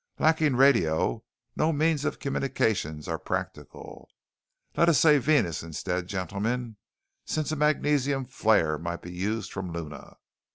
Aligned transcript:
Lacking 0.17 0.55
radio, 0.55 1.23
no 1.55 1.71
means 1.71 2.05
of 2.05 2.17
communication 2.17 3.03
are 3.07 3.19
practical. 3.19 4.09
Let 4.75 4.89
us 4.89 4.97
say 4.97 5.19
Venus 5.19 5.61
instead, 5.61 6.07
gentlemen, 6.07 6.77
since 7.23 7.51
a 7.51 7.55
magnesium 7.55 8.25
flare 8.25 8.79
might 8.79 9.03
be 9.03 9.13
used 9.13 9.53
from 9.53 9.71
Luna. 9.71 10.17